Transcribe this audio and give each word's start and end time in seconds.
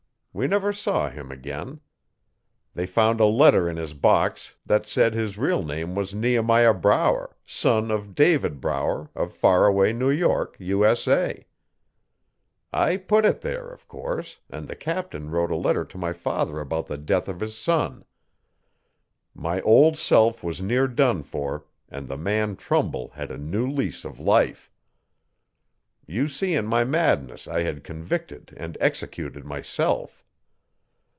We 0.33 0.47
never 0.47 0.71
saw 0.71 1.09
him 1.09 1.29
again. 1.29 1.81
They 2.73 2.85
found 2.85 3.19
a 3.19 3.25
letter 3.25 3.69
in 3.69 3.75
his 3.75 3.93
box 3.93 4.55
that 4.65 4.87
said 4.87 5.13
his 5.13 5.37
real 5.37 5.61
name 5.61 5.93
was 5.93 6.13
Nehemiah 6.13 6.73
Brower, 6.73 7.35
son 7.45 7.91
of 7.91 8.15
David 8.15 8.61
Brower, 8.61 9.09
of 9.13 9.33
Faraway, 9.33 9.91
NY, 9.91 10.47
USA. 10.57 11.45
I 12.71 12.95
put 12.95 13.25
it 13.25 13.41
there, 13.41 13.67
of 13.67 13.89
course, 13.89 14.39
and 14.49 14.69
the 14.69 14.75
captain 14.77 15.31
wrote 15.31 15.51
a 15.51 15.57
letter 15.57 15.83
to 15.83 15.97
my 15.97 16.13
father 16.13 16.61
about 16.61 16.87
the 16.87 16.97
death 16.97 17.27
of 17.27 17.41
his 17.41 17.57
son. 17.57 18.05
My 19.35 19.59
old 19.63 19.97
self 19.97 20.41
was 20.45 20.61
near 20.61 20.87
done 20.87 21.23
for 21.23 21.65
and 21.89 22.07
the 22.07 22.15
man 22.15 22.55
Trumbull 22.55 23.09
had 23.09 23.31
a 23.31 23.37
new 23.37 23.69
lease 23.69 24.05
of 24.05 24.17
life. 24.17 24.71
You 26.07 26.27
see 26.29 26.53
in 26.55 26.65
my 26.67 26.85
madness 26.85 27.47
I 27.49 27.61
had 27.63 27.83
convicted 27.83 28.53
and 28.57 28.77
executed 28.81 29.43
myself. 29.45 30.19